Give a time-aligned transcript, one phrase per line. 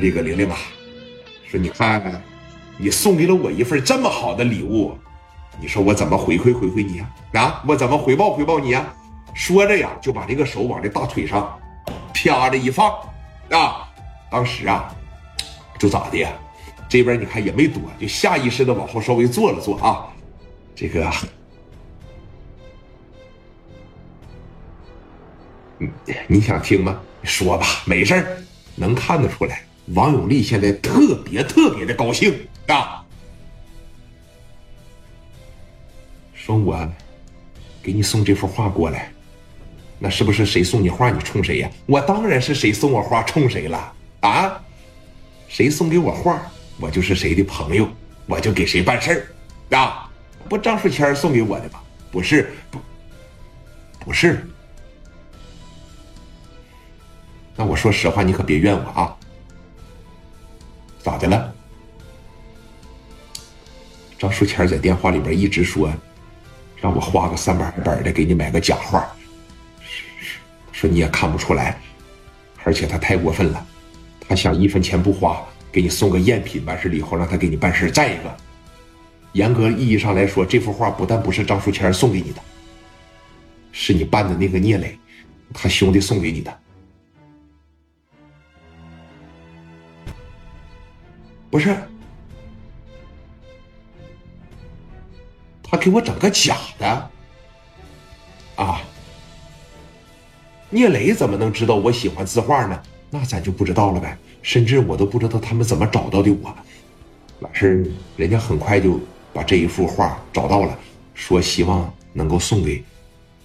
[0.00, 0.56] 这个玲玲啊，
[1.48, 2.22] 说你看看，
[2.78, 4.96] 你送给了我一份这么好的礼物，
[5.60, 7.10] 你说我怎么回馈回馈你啊？
[7.34, 8.94] 啊，我怎么回报回报你啊？
[9.34, 11.58] 说着呀，就把这个手往这大腿上
[12.12, 12.92] 啪的一放
[13.50, 13.88] 啊，
[14.30, 14.94] 当时啊，
[15.78, 16.30] 就咋的呀？
[16.88, 20.06] 这边你看也没躲，就下意识的往后稍微坐了坐啊，
[20.74, 21.10] 这个。
[25.76, 25.88] 你
[26.28, 27.00] 你想听吗？
[27.24, 28.36] 说吧，没事儿。
[28.76, 32.34] 能看得出来，王永利现在特别特别的高兴
[32.68, 33.04] 啊。
[36.32, 36.88] 说我
[37.82, 39.12] 给你送这幅画过来，
[39.98, 41.70] 那是不是谁送你画你冲谁呀？
[41.86, 44.60] 我当然是谁送我画冲谁了啊！
[45.48, 46.42] 谁送给我画，
[46.80, 47.88] 我就是谁的朋友，
[48.26, 49.10] 我就给谁办事
[49.70, 50.10] 儿啊！
[50.48, 51.82] 不，张树谦送给我的吧？
[52.10, 52.78] 不是，不，
[54.00, 54.46] 不是。
[57.56, 59.16] 那我说实话，你可别怨我啊！
[61.04, 61.54] 咋的了？
[64.18, 65.92] 张书谦在电话里边一直说，
[66.80, 69.06] 让我花个三百二百的给你买个假画，
[70.72, 71.78] 说你也看不出来，
[72.62, 73.66] 而且他太过分了，
[74.18, 77.90] 他想一分钱不花给你送个赝品，完事了以后让他给你办事。
[77.90, 78.34] 再一个，
[79.32, 82.40] 严格意义上来说，这幅画不但不是张书谦送给你的，
[83.72, 84.98] 是你办的那个聂磊，
[85.52, 86.63] 他兄弟送给你的。
[91.54, 91.72] 不是，
[95.62, 97.10] 他给我整个假的
[98.56, 98.82] 啊！
[100.68, 102.82] 聂磊怎么能知道我喜欢字画呢？
[103.08, 104.18] 那咱就不知道了呗。
[104.42, 106.52] 甚至我都不知道他们怎么找到的我。
[107.38, 108.98] 完事人家很快就
[109.32, 110.76] 把这一幅画找到了，
[111.14, 112.82] 说希望能够送给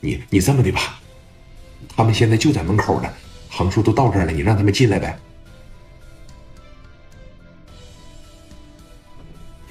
[0.00, 0.22] 你。
[0.28, 1.00] 你这么的吧，
[1.96, 3.08] 他们现在就在门口呢，
[3.48, 5.18] 横竖都到这儿了，你让他们进来呗。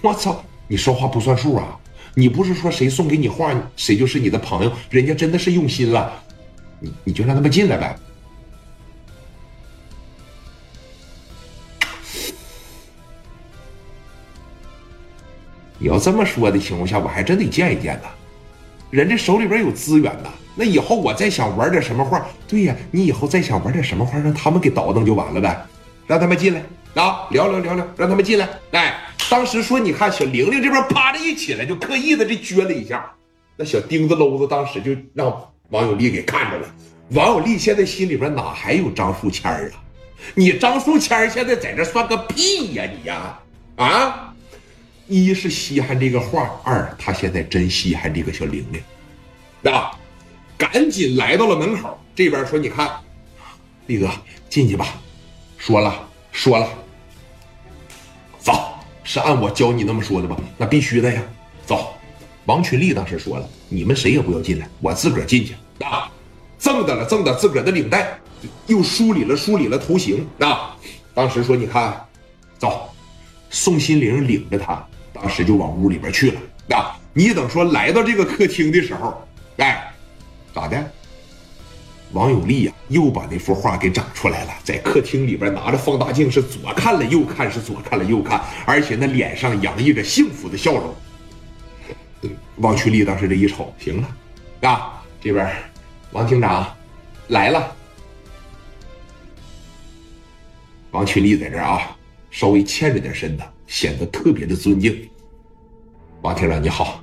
[0.03, 0.43] 我操！
[0.67, 1.79] 你说话不算数啊！
[2.13, 4.71] 你不是说谁送给你画，谁就是你的朋友？
[4.89, 6.11] 人家真的是用心了，
[6.81, 7.95] 你你就让他们进来呗。
[15.77, 18.09] 你要这么说的情况下，我还真得见一见呢。
[18.89, 25.65] 人家手里边有资源呐，那以后我再想玩点什么画，对呀，你以后再想玩点什么画，让他们给倒腾就完了呗。
[26.05, 26.61] 让他们进来
[27.01, 29.12] 啊，聊聊聊聊，让他们进来，来。
[29.29, 33.11] 当时说，你看小玲玲这边啪的一起来，就刻意的这撅了一下，
[33.55, 36.75] 那小钉子篓子当时就让王永利给看着了。
[37.09, 39.71] 王永利现在心里边哪还有张树谦啊？
[40.35, 43.39] 你张树谦现在在这算个屁呀你呀！
[43.75, 44.33] 啊，
[45.07, 49.91] 一是稀罕这个画，二他现在真稀罕这个小玲玲，啊，
[50.57, 52.89] 赶紧来到了门口，这边说，你看，
[53.87, 54.09] 力哥
[54.49, 54.87] 进去吧，
[55.57, 56.69] 说了说了，
[59.13, 60.35] 是按我教你那么说的吧？
[60.57, 61.21] 那必须的呀！
[61.67, 61.93] 走，
[62.45, 65.53] 王群力当时说了：“你们谁也不要进来，我自个儿进去。”
[65.85, 66.11] 啊，
[66.57, 68.19] 赠的了，赠的自个儿的领带，
[68.65, 70.27] 又梳理了梳理了头型。
[70.39, 70.75] 啊，
[71.13, 72.03] 当时说：“你看，
[72.57, 72.89] 走。”
[73.51, 76.41] 宋心玲领着他，当时就往屋里边去了。
[76.75, 79.13] 啊，你等说来到这个客厅的时候，
[79.57, 79.93] 哎，
[80.55, 80.91] 咋的？
[82.13, 90.93] 王永利呀，又把那幅画给整出来了，在客厅里边拿着放大镜，是左看了右看，是左看了右看，而且那脸上洋溢着幸福的笑容。
[92.57, 95.51] 王群力当时这一瞅，行了，啊，这边
[96.11, 96.71] 王厅长
[97.29, 97.75] 来了。
[100.91, 101.97] 王群力在这啊，
[102.29, 105.09] 稍微欠着点身子，显得特别的尊敬。
[106.21, 107.02] 王厅长你好，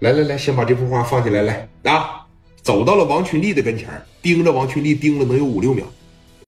[0.00, 2.26] 来来来，先把这幅画放下来，来啊！
[2.60, 3.88] 走到了王群力的跟前
[4.20, 5.86] 盯着王群力盯了能有五六秒。